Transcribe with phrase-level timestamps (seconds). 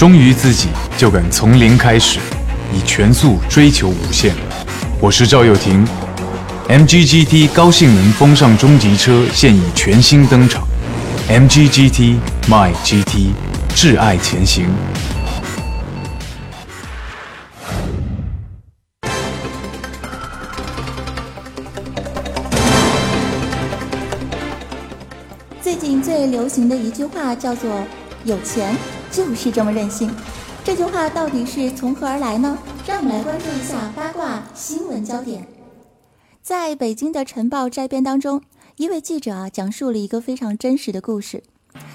[0.00, 2.18] 忠于自己，就敢从零开始，
[2.72, 4.34] 以全速追求无限。
[4.98, 5.86] 我是赵又廷
[6.70, 10.66] ，MGGT 高性能风尚中级车现已全新登场
[11.28, 12.16] ，MGGT
[12.48, 13.32] My GT，
[13.76, 14.70] 挚爱前行。
[25.60, 27.84] 最近最流行的一句话叫做
[28.24, 28.74] “有钱
[29.10, 30.10] 就是这么任性”，
[30.64, 32.56] 这句话到底是从何而来呢？
[32.86, 35.46] 让我们来关注一下八卦新闻焦点。
[36.42, 38.42] 在北京的晨报摘编当中，
[38.76, 41.42] 一位记者啊讲述了一个非常真实的故事：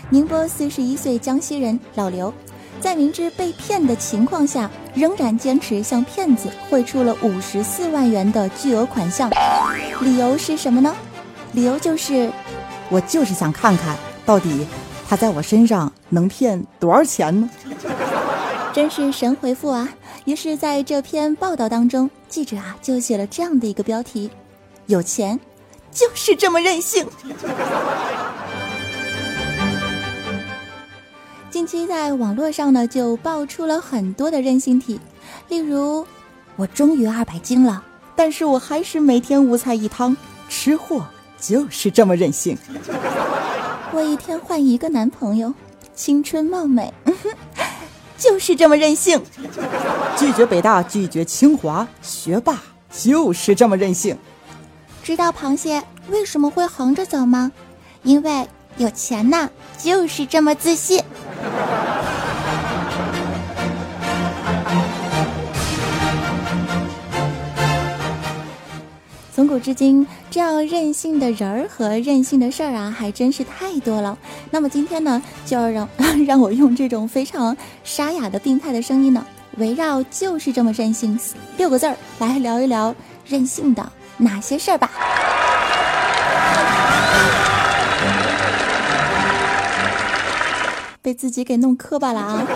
[0.10, 2.34] 宁波四十一岁江西人老刘，
[2.80, 9.30] 在明知被骗的情况下，仍然坚持向骗子汇出了五十四万元的巨额款项，
[10.02, 10.96] 理由是什么呢？
[11.54, 12.32] 理由就是。
[12.91, 14.68] 我就是想看看到底
[15.08, 17.50] 他在我身上能骗多少钱呢？
[18.73, 19.88] 真是神回复啊！
[20.26, 24.30] 于是，在这篇报道当中，记者啊就写了这样的一个标题
[24.88, 25.40] ：“有钱
[25.91, 27.05] 就是这么任性。
[31.49, 34.99] ”近期在网络上呢，就爆出了很多的任性体，
[35.48, 36.05] 例如
[36.58, 37.82] ：“我终于二百斤了，
[38.15, 40.18] 但是我还是每天五菜一汤，
[40.49, 41.05] 吃货。”
[41.40, 42.58] 就是这么任性。
[43.96, 45.54] 我一天换一个男朋友，
[45.96, 46.93] 青春貌美，
[48.20, 49.24] 就是这么任性。
[50.18, 54.18] 拒绝北大，拒绝清华，学霸就是这么任性。
[55.02, 57.49] 知道螃蟹为什么会横着走吗？
[58.04, 61.02] 因为有钱呐，就是这么自信。
[69.36, 74.18] 从古至今，这样任性的人儿和任性的事儿啊，还真是太多了。
[74.50, 75.90] 那么今天呢，就要让
[76.25, 79.25] 让我用这种非常沙哑的病态的声音呢，
[79.58, 81.19] 围绕“就是这么任性”
[81.58, 82.96] 六个字儿来聊一聊
[83.26, 84.90] 任性的哪些事儿吧。
[91.02, 92.48] 被自己给弄磕巴了啊！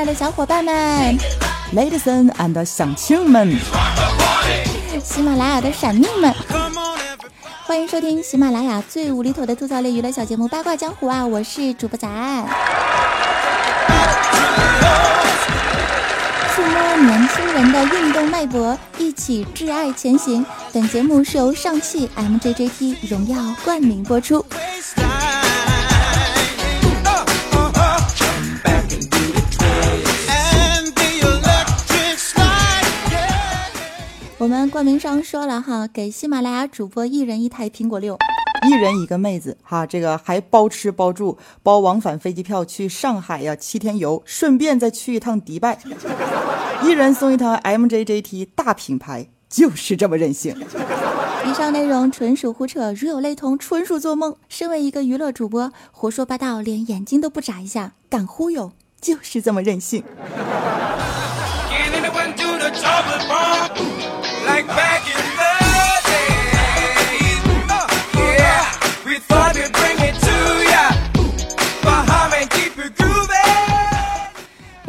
[0.00, 1.18] 爱的小伙伴们
[1.74, 3.54] ，Ladies and 乡亲们，
[5.04, 6.34] 喜马拉雅的闪命们，
[7.66, 11.26] 欢迎收听喜马拉雅最无厘头的吐槽类娱乐小节目《八卦江湖》啊！
[11.26, 12.08] 我是主播仔。
[16.54, 20.46] 触摸年轻人的运动脉搏，一起挚爱前行。
[20.72, 24.42] 本节目是由上汽 MJJT 荣耀冠名播出。
[34.40, 38.16] 我们冠名商说了哈，给喜马拉雅主播一人一台苹果六，
[38.66, 45.78] 一人一个妹子哈，这个还包吃包住，包往返飞机票去上海呀，七天游，顺便再去一趟迪拜，
[46.82, 50.56] 一人送一台 MJJT 大品牌，就是这么任性。
[51.44, 54.34] 以上内容纯属胡扯，如有雷同，纯属做梦。
[54.48, 58.72] 身为一个娱乐主播，胡说八道，连眼睛都不眨一下，敢忽悠，
[59.02, 60.02] 就是这么任性。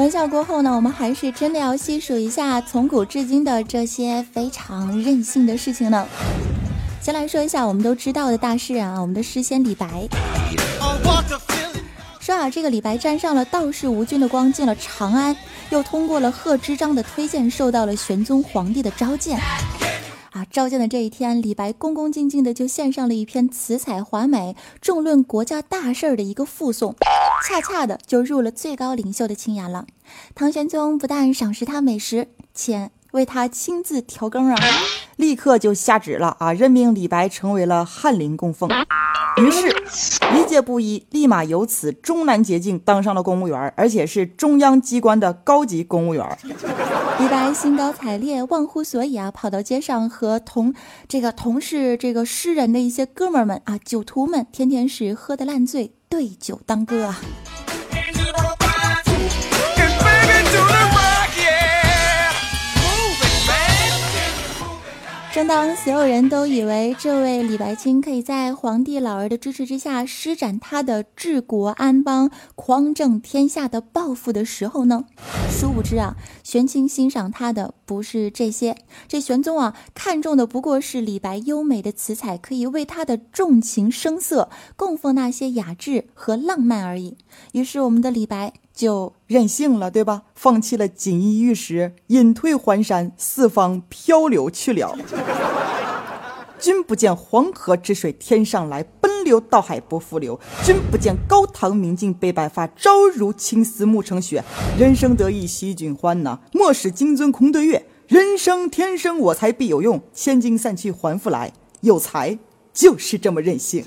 [0.02, 6.08] 玩笑过后呢，我们还是真的要细数一下从古至今的这些非常任性的事情呢。
[7.00, 10.08] 先来说一下我们都知道的大事啊，我们的诗仙李白。
[12.20, 15.38] 说啊，这个李白沾上了道士吴军的光，进了长安，
[15.70, 19.40] 又通过了贺知章的推荐，受到了玄宗皇帝的召见。
[20.32, 26.96] 啊，召见的这一天，李白恭恭敬敬的就献上了一篇辞采华美、重论国家大事儿的一个附送，
[27.46, 29.86] 恰恰的就入了最高领袖的青眼了。
[30.34, 34.56] 唐玄宗不但赏识他美食，且为他亲自调羹啊，
[35.18, 38.70] 立刻就下旨了啊，任命李白成为了翰林供奉。
[39.38, 39.68] 于是，
[40.36, 46.38] 一介布衣，立马由此终南捷径当上了公务员，而且是中央机关的高级公务员。
[47.20, 50.74] 李白兴高采烈，忘乎所以啊，跑到街上和同
[51.08, 57.22] 这个同是这个诗人的一些哥们儿们啊，酒徒们，天天是喝得烂醉，对酒当歌啊。
[65.34, 75.06] 正当所有人都以为这位李白清可以在皇帝老儿的支持之下施展他的治国安邦、匡正天下的抱负的时候呢，
[75.50, 78.76] 殊不知啊，玄清欣赏他的不是这些，
[79.08, 87.16] 这玄宗啊看中的不过是李白优美的词采，可以为他的重情声色供奉那些雅致和浪漫而已。
[87.54, 88.54] 于是我们的李白。
[88.74, 90.24] 就任性了，对吧？
[90.34, 94.98] 放弃了锦衣玉食，隐退环山，四方漂流去了。
[96.58, 100.40] 君不见黄河之水天上来，奔流到海不复流。
[100.64, 104.44] 君不见高堂明镜悲白发，朝如青丝暮成雪。
[104.80, 107.86] 人生得意须尽欢呐，莫使金樽空对月。
[108.08, 111.54] 人生天生我材必有用，千金散去还复来。
[111.82, 112.40] 有才
[112.74, 113.84] 就是这么任性。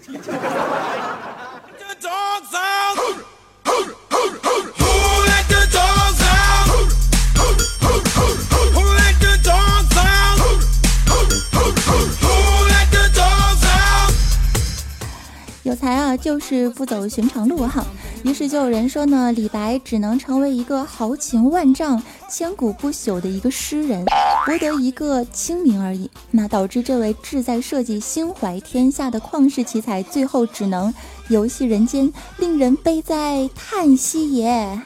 [16.17, 17.85] 就是不走寻常路哈。
[18.25, 24.05] 于是就有人说呢，李白只能成为一个豪情万丈、千古不朽的一个诗人，
[24.47, 26.11] 博得一个清名而已。
[26.31, 30.93] 那导致这位志在社稷、心怀天下的旷世奇才，最后只能
[31.29, 34.81] 游戏人间，令人悲哉叹息也。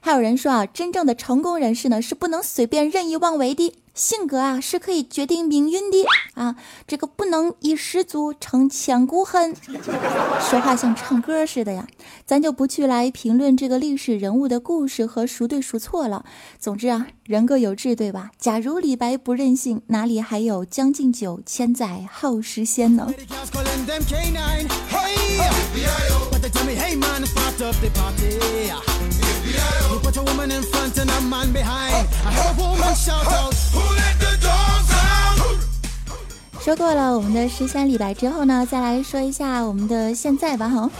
[0.00, 3.72] 还有人说啊，真正的成功人士呢，是不能随便任意妄为的。
[3.94, 6.04] 性格啊是可以决定命运的
[6.34, 6.56] 啊，
[6.86, 9.54] 这个不能一失足成千古恨。
[10.40, 11.86] 说话像唱歌似的呀，
[12.24, 16.24] 咱就不去来评论这个历史人物的故事和孰对孰错了。
[16.58, 18.30] 总之啊，人各有志，对吧？
[18.38, 23.12] 假如李白不任性，哪里还有《将进酒》千载好时仙呢？
[36.60, 40.90] 说过了我们的十三李白之后呢，再来说一下我们的现在吧哈。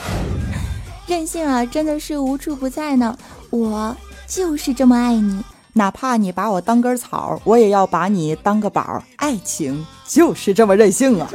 [1.06, 3.16] 任性啊，真的是无处不在呢。
[3.50, 3.94] 我
[4.26, 5.44] 就是这么爱你，
[5.74, 9.02] 哪怕你把我当根草，我也要把你当个宝。
[9.16, 11.28] 爱情就是这么任性啊！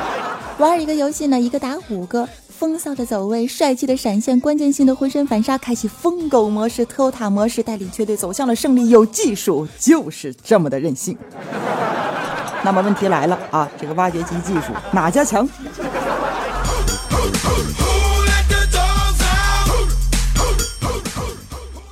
[0.58, 2.26] 玩一个游戏呢，一个打五个。
[2.58, 8.88] 风骚的走位，帅气的闪现，关键性的浑身反杀，开启疯狗模式、特塔模式，带领球队走向了胜利。
[8.88, 11.16] 有技术，就是这么的任性。
[12.64, 15.48] 那么问题来了啊，这个挖掘机技术哪家强？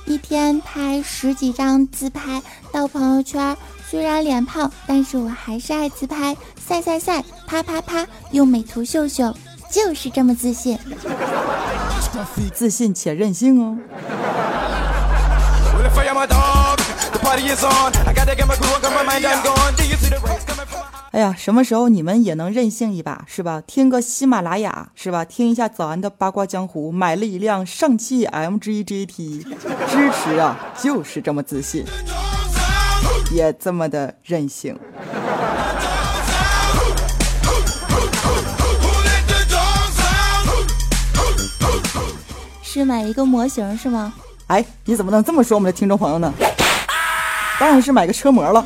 [0.05, 2.43] 一天拍十几张自拍
[2.73, 3.55] 到朋友圈，
[3.89, 6.35] 虽然脸胖，但是我还是爱自拍，
[6.67, 9.33] 晒晒晒，啪啪啪，用美图秀秀。
[9.69, 10.77] 就是这么自信，
[12.53, 13.77] 自信且任性哦。
[21.11, 23.61] 哎呀，什么时候你们也能任性一把是吧？
[23.65, 25.25] 听个喜马拉雅是吧？
[25.25, 29.43] 听一下早安的八卦江湖，买了一辆上汽 MG GT，
[29.89, 30.57] 支持啊！
[30.81, 31.83] 就是这么自信，
[33.31, 34.77] 也这么的任性。
[42.69, 44.13] 是买一个模型是吗？
[44.47, 46.33] 哎，你怎么能这么说我们的听众朋友呢？
[47.57, 48.63] 当然是买个车模了。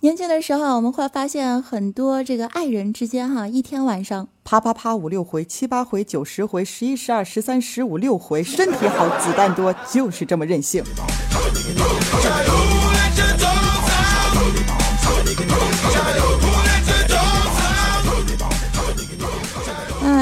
[0.00, 10.82] 年轻的时候，我们会发现很多这个爱人之间哈，一天晚上啪啪啪五六回、七八回、九十回、十一十二、十三十五六回，身体好，子弹多，就是这么任性。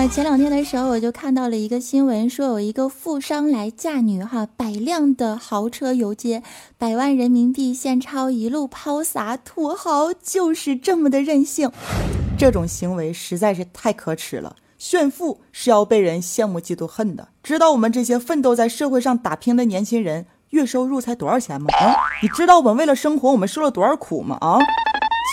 [0.08, 6.42] 前两天的时候，我就看到了一个新闻，说有一个富商来嫁女，哈，百辆的豪车游街，
[6.76, 11.70] 百万人民币现钞一路抛洒，土豪就是这么的任性，
[12.38, 14.56] 这种行为实在是太可耻了。
[14.78, 17.28] 炫富是要被人羡慕、嫉妒、恨的。
[17.42, 21.68] 知道我们这些奋斗在社会上打拼的年轻人月收入才多少钱吗？
[21.78, 24.36] 啊，你知道我们为了生活我们受了多少苦吗？
[24.40, 24.58] 啊？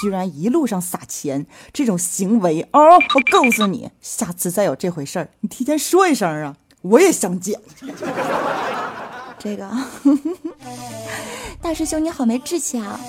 [0.02, 2.80] 居然一路上撒钱，这种行为哦！
[2.96, 7.60] 我告诉你，下次再有这回事儿，你提前说一声啊，我也想捡。
[9.38, 9.70] 这个
[11.62, 13.00] 大师兄你好没志气啊！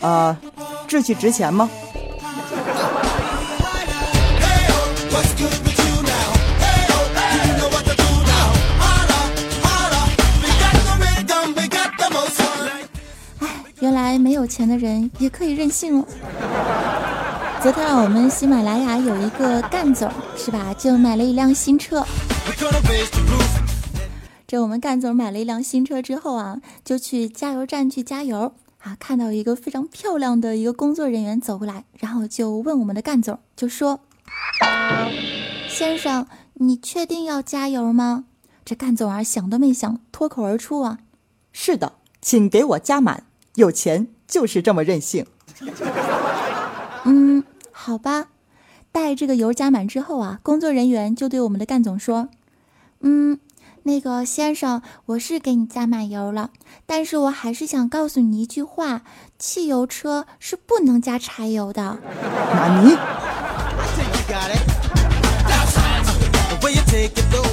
[0.00, 0.40] 啊，
[0.88, 1.70] 志气值钱吗？
[13.80, 16.06] 原来没有钱的人也可以任性哦。
[17.62, 22.04] 昨天啊我们喜马拉雅有一个干总是吧，就买了一辆新车。
[24.46, 34.00] 这我们干总买了一辆新车之后啊，就去加油站去加油啊，看到一个非常漂亮的一个工作人员走过来，然后就问我们的干总，就说
[35.68, 38.24] ：“先生，你确定要加油吗？”
[38.62, 40.98] 这干总啊想都没想，脱口而出啊
[41.52, 43.24] ：“是的，请给我加满，
[43.60, 45.24] 有钱就是这么任性。
[47.04, 48.26] ”嗯，好吧。
[48.92, 52.28] 待这个油加满之后啊，工作人员就对我们的干总说
[53.02, 53.38] ：“嗯，
[53.84, 56.50] 那个先生，我是给你加满油了，
[56.86, 59.02] 但是我还是想告诉你一句话：
[59.38, 61.98] 汽油车是不能加柴油的。”
[62.52, 62.96] 纳尼？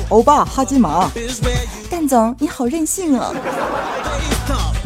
[0.10, 1.10] 欧巴哈基马，
[1.90, 3.32] 干总你好任性啊！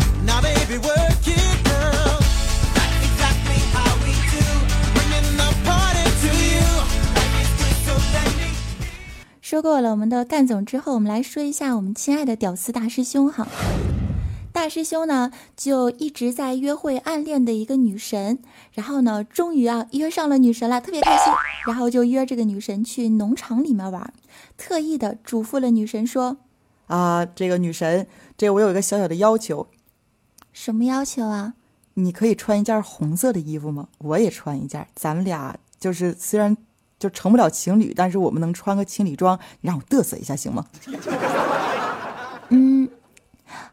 [9.51, 13.45] 说过了我们的干总之后，我们来说一下我们亲爱的屌丝大师兄哈。
[14.53, 18.39] 大师兄呢就一直在约会暗恋的一个女神，
[18.71, 21.33] 然后呢终于啊约上了女神了，特别开心，
[21.67, 24.13] 然后就约这个女神去农场里面玩，
[24.55, 26.37] 特意的嘱咐了女神说
[26.87, 29.67] ：“啊，这个女神，这我有一个小小的要求，
[30.53, 31.55] 什么要求啊？
[31.95, 33.89] 你可以穿一件红色的衣服吗？
[33.97, 36.55] 我也穿一件，咱们俩就是虽然。”
[37.01, 40.67] 就成不了情侣，但是我们能穿个情侣装，你让我嘚瑟一下行吗？
[42.49, 42.87] 嗯，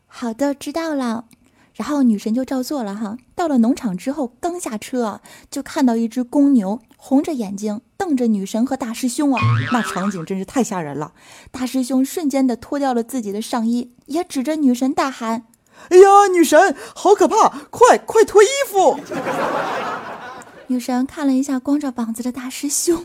[0.07, 1.27] 好的，知道了。
[1.75, 3.19] 然后女神就照做了哈。
[3.35, 5.21] 到了农场之后，刚下车
[5.51, 11.13] 就看到一只公牛红着眼睛瞪着女神和大师兄啊，那场景真是太吓人了。
[11.51, 15.45] 大师兄瞬间的脱掉了自己的上衣，也指着女神大喊
[15.91, 17.51] ：“哎呀，女神好可怕！
[17.71, 18.99] 快快脱衣服！”
[20.71, 23.03] 女神看了一下光着膀子的大师兄，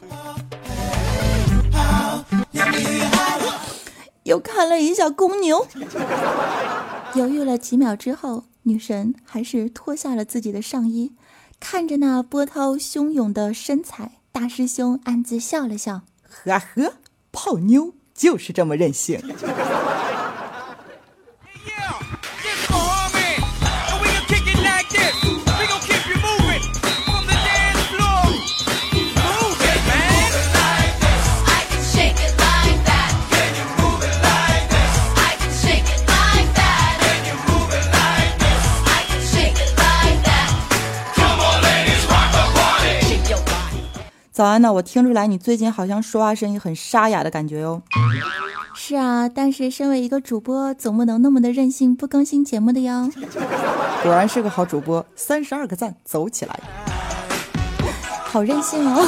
[4.23, 5.65] 又看了一下公牛，
[7.15, 11.13] 犹豫了几秒之后，女神还是脱下了自己的上衣，
[11.61, 16.95] 看着那波涛汹涌的身材，大师兄暗自笑了笑，呵呵，
[17.31, 19.21] 泡妞就是这么任性。
[44.33, 47.79] 早安呢，我听出来你最近好像说话声音很沙哑的感觉哟。
[48.73, 53.07] 是啊，但是身为一个主播，总不能那么的任性不更新节目的哟。
[54.01, 56.59] 果然是个好主播，三十二个赞，走起来！
[58.23, 59.05] 好任性哦。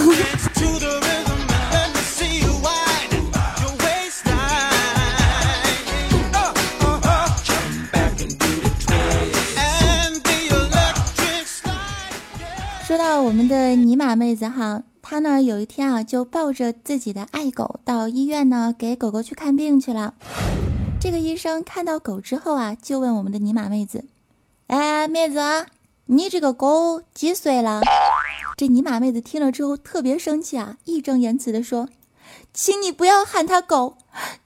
[12.85, 14.83] 说到我们的尼玛妹子哈。
[15.07, 20.15] 他呢，有一天啊，就抱着自己的爱狗到医院呢，给狗狗去看病去了。
[20.99, 24.05] 这个医生看到狗之后啊，就问我们的尼玛妹子
[24.65, 25.67] ：“哎，妹子，
[26.07, 27.81] 你这个狗几岁了？”
[28.57, 31.87] 这尼玛妹子听了之后特别生气啊，义正言辞的说
[32.51, 33.97] ：“请你不要喊他狗，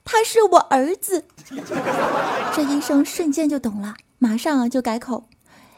[0.03, 1.23] 他是我儿子。”
[2.53, 5.23] 这医生瞬间就懂了，马上啊就改口：“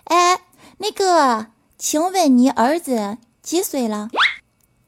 [0.06, 0.42] 哎，
[0.80, 4.10] 那个，请问你儿子几岁了？”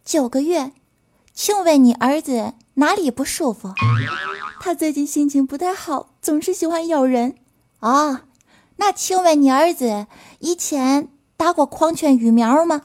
[0.06, 0.74] 九个月，
[1.34, 3.74] 请问你儿子哪里不舒服？
[4.60, 7.36] 他最近心情不太好，总是喜欢咬人。
[7.80, 8.24] 啊，
[8.78, 10.08] 那请问你儿子
[10.40, 11.08] 以前
[11.38, 12.82] 打过狂犬疫苗吗？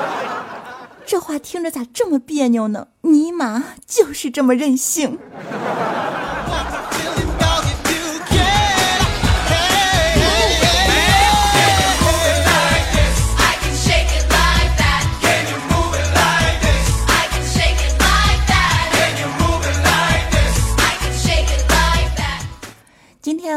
[1.04, 2.88] 这话听着咋这么别扭呢？
[3.02, 5.18] 尼玛，就是这么任性。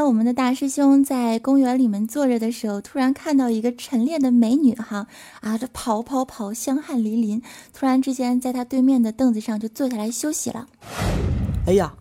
[0.05, 5.07] 我们的大师兄在公园里面坐着的时候，突然看到一个晨练的美女，哈
[5.41, 7.41] 啊，这跑跑跑，香汗淋漓。
[7.73, 10.67] 突然之间，在他对面的凳子上就坐下来休息了。
[11.67, 11.95] 哎呀，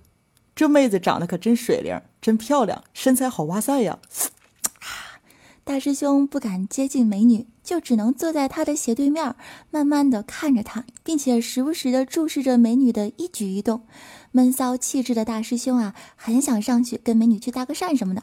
[0.55, 3.99] 这妹子长得可真水灵，真漂亮，身材好哇塞呀！
[5.65, 9.37] 大师兄不敢接近美女，就只能坐在她的斜对面，
[9.71, 13.83] 慢慢的看着她，并且时不时的注视着美女的一举一动。
[14.33, 18.23] 闷骚气质的大师兄啊，很想上去跟美女去搭个讪什么的，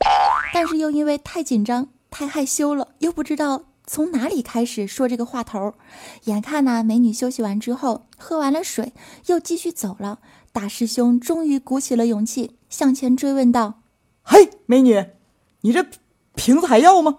[0.54, 5.76] 但是又因为太紧张、太害羞了，又不知道从哪里开始说这个话头。
[6.24, 8.94] 眼看呢，美女休息完之后，喝完了水，
[9.28, 10.20] 又继续走了。
[10.52, 13.82] 大师兄终于鼓起了勇气，向前追问道
[14.24, 15.06] ：“嘿，美女，
[15.62, 15.86] 你这
[16.34, 17.18] 瓶子还要吗？”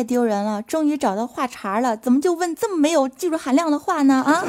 [0.00, 0.62] 太丢人了！
[0.62, 4.24] 终于找到话茬了，怎么就问这么没有技术含量的话呢？
[4.26, 4.42] 啊！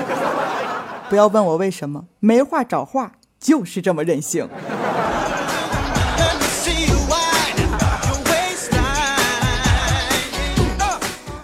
[1.11, 4.47] 不要问我为什么，没话找话就是这么任性。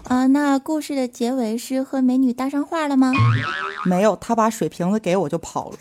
[0.08, 3.12] 啊，那故事的结尾是和美女搭上话了吗？
[3.84, 5.78] 没有，他把水瓶子给我就跑了。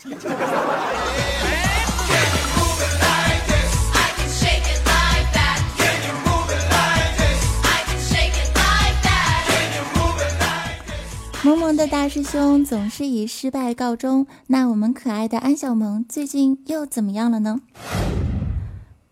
[11.47, 17.61] 萌萌的大师兄总是以失败告终，那我们可爱的安小萌最近又怎么样了呢？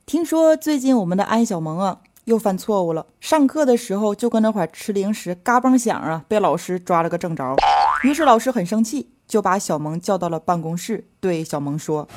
[0.06, 7.56] 听说最近我们的安小萌啊又犯错误了，上课的时候就跟那块吃零食，嘎嘣响啊，被老师抓了个正着。
[8.04, 12.10] 于是老师很生气，就把小萌叫到了办公室，对小萌说：“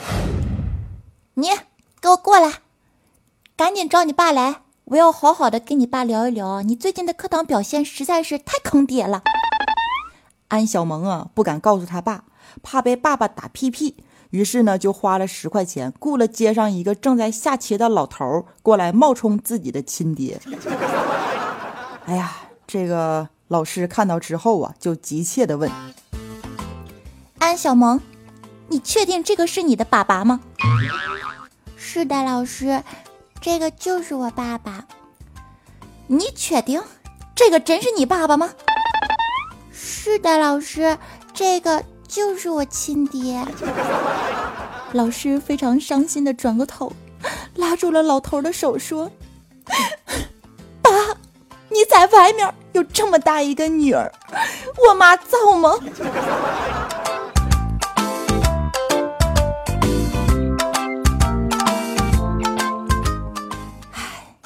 [1.34, 1.46] 你
[2.00, 2.54] 给我过来，
[3.56, 9.22] 赶紧找你爸来，我要好好的跟你爸聊一聊，你最近的课堂表现实在是太坑爹了。”
[10.49, 12.25] 安小萌啊，不敢告诉他爸，
[12.62, 13.97] 怕被爸爸打屁屁，
[14.31, 20.40] 于是呢，就花了十块钱雇了街上一个正在下棋的老头过来冒充自己的亲爹。
[22.07, 22.35] 哎呀，
[22.67, 25.71] 这个老师看到之后啊，就急切的问
[27.38, 28.00] ：“安小萌，
[28.69, 30.40] 你确定这个是你的爸爸吗
[31.76, 32.83] ？”“是的，老师，
[33.40, 34.87] 这个就是我爸爸。
[36.09, 36.83] ”“你确定
[37.35, 38.50] 这个真是你爸爸吗？”
[39.90, 40.99] 是的，老师，
[41.33, 43.42] 这个就是我亲爹。
[44.92, 46.92] 老师非常伤心的转过头，
[47.54, 49.11] 拉住了老头的手，说
[50.83, 50.90] ：“爸，
[51.71, 54.12] 你在外面有这么大一个女儿，
[54.90, 55.73] 我妈造吗？”，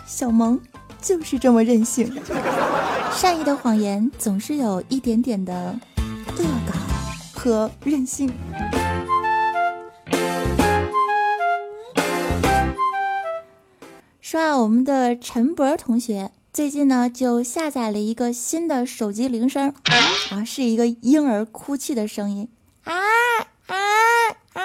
[0.07, 0.61] 小萌
[1.01, 2.23] 就是这么任性。
[3.15, 5.79] 善意的谎言总是有一点点的
[6.37, 6.73] 恶搞
[7.33, 8.33] 和任性。
[14.21, 19.75] 说啊，我们的陈博同学最近呢就下载了一个新的手机铃声，
[20.31, 22.49] 啊，是一个婴儿哭泣的声音，
[22.85, 22.95] 啊
[23.67, 23.77] 啊
[24.55, 24.63] 啊！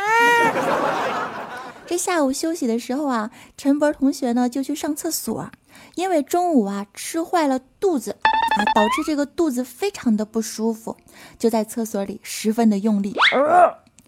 [1.86, 5.50] 这下午休息的时候啊，陈博同学呢就去上厕所，
[5.96, 8.18] 因为中午啊吃坏了肚子。
[8.58, 10.98] 啊，导致这个肚子非常的不舒服，
[11.38, 13.16] 就在厕所里十分的用力，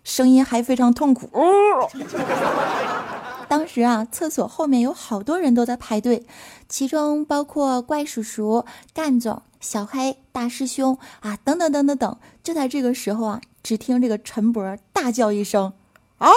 [0.04, 1.30] 声音还非常痛苦。
[3.48, 6.26] 当时啊，厕所后面有好多人都在排队，
[6.68, 12.18] 其中包括怪叔叔、干总、小黑、大师兄啊，等等等等等。
[12.42, 15.74] 就在这个时候啊，只听这个陈博大叫一声
[16.18, 16.30] ：“啊，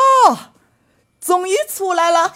[1.18, 2.35] 终于出来了！”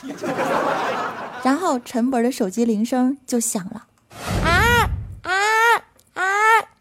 [1.46, 3.86] 然后陈博的手机铃声就响了。
[4.42, 4.90] 啊
[5.22, 5.30] 啊
[6.14, 6.22] 啊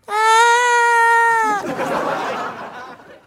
[0.08, 1.64] 啊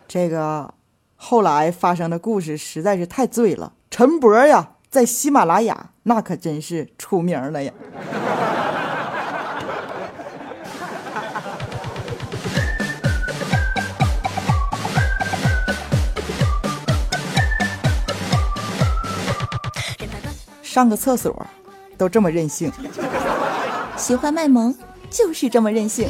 [0.08, 0.74] 这个
[1.14, 3.74] 后来发生的故事实在是太醉了。
[3.88, 7.72] 陈博呀，在喜马拉雅那可真是出名了呀。
[20.78, 21.44] 上个厕所
[21.96, 22.70] 都这么任性，
[23.96, 24.72] 喜欢卖萌
[25.10, 26.08] 就是这么任性。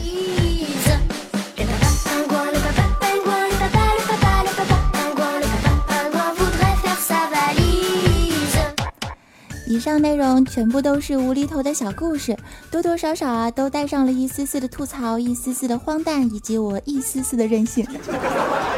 [9.66, 12.36] 以上内容全部都是无厘头的小故事，
[12.70, 17.86] 多多少少啊都带上了一丝丝的吐槽，一丝丝的荒诞，以及我一丝丝的任性。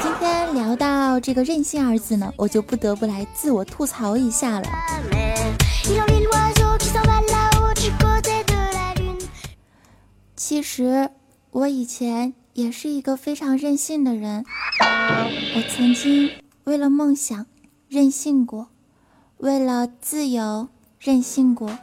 [0.00, 4.68] 今天聊到这个“任性”二字呢，我就不得不来自我吐槽一下了。
[10.36, 11.10] 其实
[11.50, 14.44] 我以前也是一个非常任性的人，
[14.80, 16.30] 我曾经
[16.64, 17.46] 为了梦想
[17.88, 18.68] 任性过，
[19.38, 20.68] 为了自由。
[21.02, 21.78] 任性过，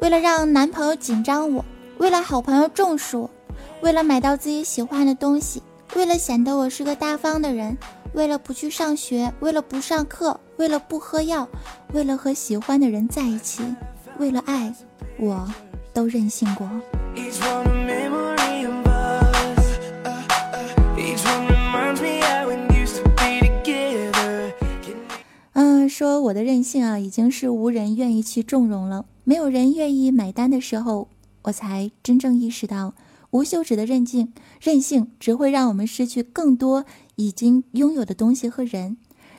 [0.00, 1.64] 为了让男朋友紧张我，
[1.98, 3.30] 为了好朋友重视我，
[3.80, 5.62] 为了买到自己喜欢的东西，
[5.94, 7.78] 为了显得我是个大方的人，
[8.12, 11.48] 为了不去上学，为了不上课，为了不喝药，
[11.92, 13.62] 为了和喜欢的人在一起，
[14.18, 14.74] 为了爱，
[15.18, 15.48] 我
[15.92, 16.68] 都任性过。
[25.88, 31.08] 说我的任性啊，已经是无人愿意去纵容了，没有人愿意买单的时候，
[31.42, 32.94] 我才真正意识到，
[33.30, 36.84] 无休止的任性，任性只会让我们失去更多
[37.16, 38.96] 已经拥有的东西和人。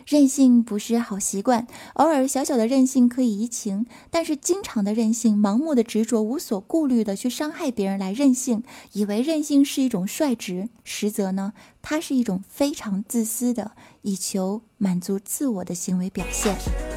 [0.08, 16.91] 任性不是好习惯，偶尔小小的任性可以怡情，但是经常的任性、盲目的执着、无所顾虑的去伤害别人来任性，以为任性是一种率直，实则呢，它是一种非常自私的，以求满足自我的行为表现。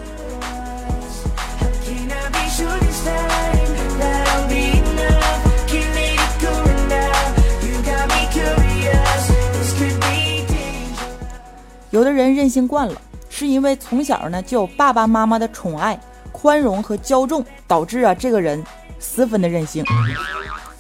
[11.94, 15.96] 有的人任性惯了，是因为从小呢就有爸爸妈妈的宠爱、
[16.32, 18.60] 宽容和骄纵，导致啊这个人
[18.98, 19.84] 十分的任性，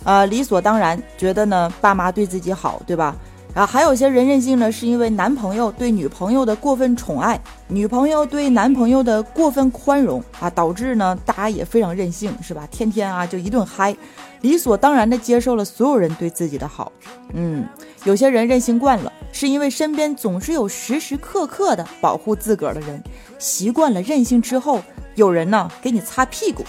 [0.02, 3.14] 啊理所当然觉得呢爸妈对自己好，对吧？
[3.54, 12.66] 啊还有些人任性呢，是因为男朋友对女朋友的过分宠爱，女朋友对男朋友的过分宽容啊，导致呢大家也非常任性，是吧？
[12.72, 13.96] 天天啊就一顿嗨，
[14.40, 16.90] 理所当然的接受了所有人对自己的好，
[17.34, 17.64] 嗯。
[18.02, 23.02] 有些人任性惯了，是因为身边总是有时时刻刻的保护自个儿的人，
[23.36, 24.80] 习惯了任性之后，
[25.16, 26.64] 有人呢给你擦屁股。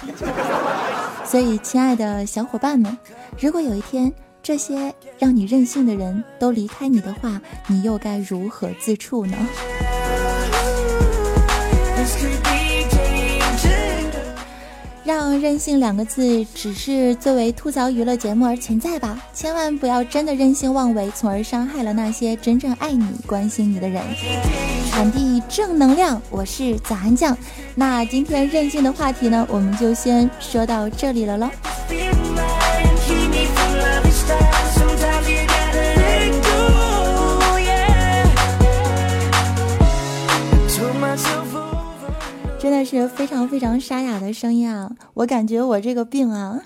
[1.23, 2.97] 所以，亲爱的小伙伴们，
[3.39, 9.37] 如果有一天这些让你任性的人都离开你的话，你又该如何自处呢？
[15.31, 24.01] 任性两个字只是作为吐槽娱乐节目而存在吧，千万不要真的任性妄为，从而伤害了那些真正爱你、关心你的人。
[24.91, 27.37] 传递正能量，我是早安酱。
[27.75, 31.49] 那今天任性的话题呢，我们就先说到这里了喽。
[42.65, 44.89] 真的是非常非常沙哑的声音啊！
[45.13, 46.59] 我感觉我这个病啊，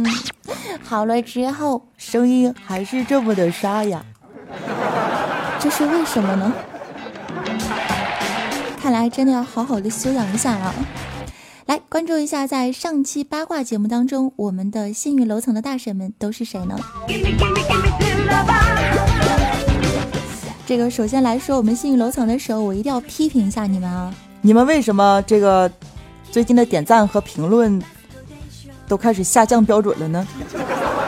[0.82, 4.02] 好了之后声音还是这么的沙哑，
[5.60, 6.54] 这是为什么呢？
[8.80, 10.74] 看来真的要好好的休养一下啊！
[11.66, 16.78] 来关注一下，在上期八卦节目当中，我们的幸运楼层的大神们都是谁呢？
[20.64, 24.14] 这个首先来说，我们幸运楼层的时候，我一定要批评一下你们啊！
[24.44, 25.70] 你们为什么这个
[26.32, 27.80] 最近的点赞和评论
[28.88, 30.26] 都开始下降标准了呢？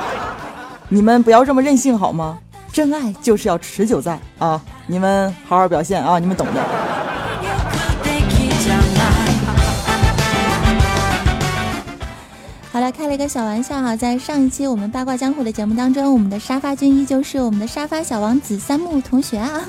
[0.89, 2.39] 你们不要这么任性好吗？
[2.73, 4.63] 真爱就是要持久在啊！
[4.87, 6.21] 你们好好表现啊！
[6.21, 6.65] 你们懂的。
[12.73, 19.61] 好了，开了一个小玩笑哈，在上一期我们八卦江湖的节目当中，我们的沙发君依旧是我们的沙发小王子三木同学啊。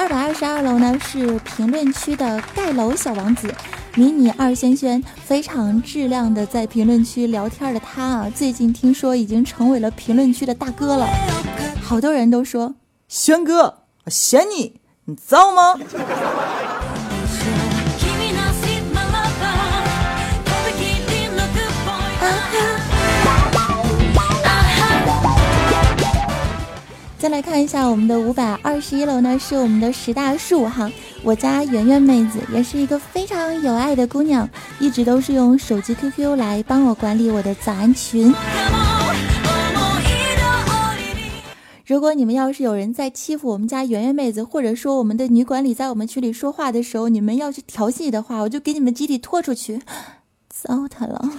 [0.00, 3.54] 二百二十二楼呢是评论区的盖楼小王子，
[3.96, 11.06] 迷你二轩轩，非常质量的在评论区聊天的他啊，最近听说已经成为了评论区的大哥了，
[11.84, 12.76] 好多人都说
[13.08, 15.74] 轩哥，我嫌你，你造吗？
[27.20, 30.90] 再来看一下我们的五百二十一楼呢，是我们的十大树哈。
[31.22, 38.34] 我家圆圆妹子也是一个非常有爱的姑娘，一直都是用手机 QQ 来帮我管理我的早安群。
[41.84, 49.82] 如果你们要是有人在欺负我们家圆圆妹子，或者说我们的女管理在我们群里说话的时候，你们要去调戏的话，我就给你们集体拖出去，
[50.48, 51.30] 糟蹋了。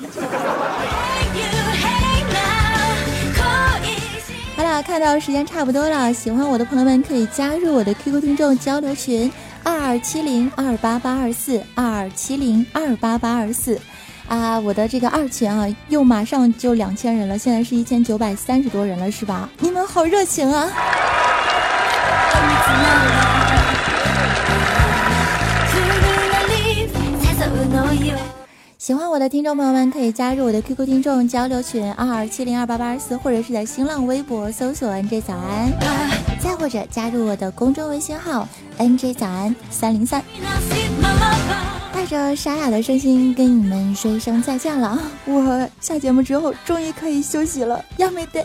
[4.81, 9.31] 看到时间差不多了，喜欢我的朋友们可以加入我的 QQ 听众交流群
[9.63, 13.79] 二二七零二八八二四二二七零二八八二四
[14.27, 19.49] 啊，我的这个二群啊，又马上就两千人了，现在是一千九百三十多人了，是吧？
[19.59, 20.67] 你们好热情啊！
[28.81, 35.71] 喜欢我的听众朋友们可以加入我的 QQ 听众交流群二二七零二八八二四，或者是在新浪微博搜索 NJ 早安，
[36.41, 40.23] 再或者加入我的公众微信号 NJ 早安三零三。
[41.93, 48.43] 带着沙哑的声音跟你们说一声再见了，我下节目之后终于可以休息了，要没得。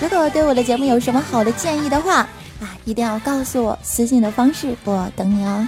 [0.00, 5.64] 如果对我的节目有什么好的建议的话啊，一定要告诉我，私信的方式我等你哦。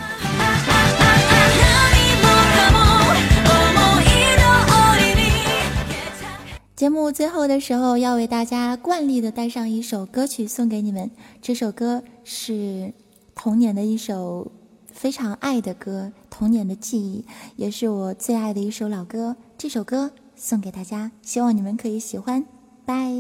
[6.77, 11.09] 节目最后的时候，要为大家惯例的带上一首歌曲送给你们。
[11.41, 12.93] 这首歌是
[13.33, 14.51] 童年的一首
[14.91, 19.37] 非常爱的歌，童年的记忆，也是我最爱的一首老歌。
[19.57, 22.45] 这首歌送给大家，希望你们可以喜欢。
[22.85, 23.13] 拜。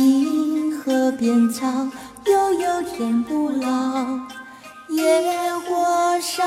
[0.00, 1.66] 青青河边草，
[2.24, 3.68] 悠悠天不老。
[4.88, 5.04] 野
[5.68, 6.42] 火烧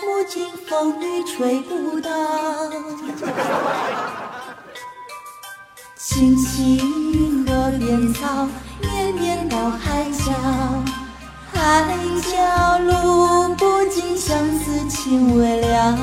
[0.00, 2.10] 不尽，风雨吹不倒。
[5.96, 8.48] 青青河边草，
[8.80, 10.32] 绵绵到海角。
[11.52, 11.86] 海
[12.32, 15.96] 角路不尽，相思情未了。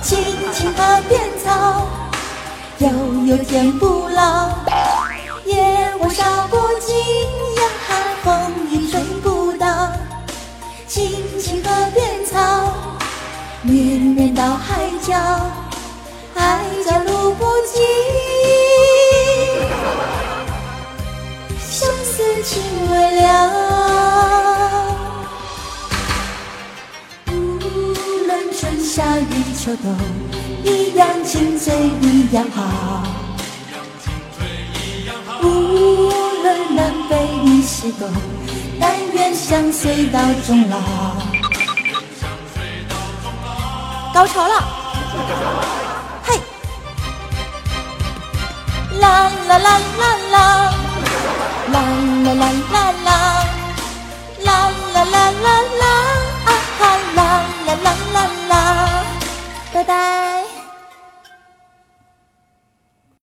[0.00, 1.86] 青青河边草。
[2.78, 2.88] 悠
[3.24, 4.50] 悠天不老，
[5.46, 6.94] 野火烧不尽，
[7.56, 7.88] 严寒
[8.22, 9.90] 风雨吹不倒。
[10.86, 11.10] 青
[11.40, 12.74] 青河边草，
[13.62, 15.14] 绵绵到海角，
[16.34, 17.82] 海角路不尽，
[21.58, 23.26] 相思情未了。
[27.28, 27.32] 无
[28.26, 29.96] 论春夏与秋冬。
[30.66, 33.04] 一样青翠一样好。
[35.40, 36.10] 无
[36.42, 38.10] 论南北与西东，
[38.80, 40.76] 但愿相随到终老。
[44.12, 44.54] 高潮了！
[46.24, 46.40] 嘿，
[48.98, 50.02] 啦啦啦啦
[50.32, 50.36] 啦，
[51.70, 51.78] 啦
[52.24, 53.08] 啦啦啦啦，
[54.42, 55.48] 啦啦啦啦
[55.80, 55.84] 啦，
[56.44, 56.82] 啊哈，
[57.14, 57.18] 啦
[57.66, 58.16] 啦啦啦
[58.48, 58.52] 啦，
[59.72, 60.25] 拜拜。